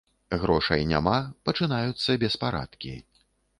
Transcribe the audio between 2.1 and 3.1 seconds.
беспарадкі.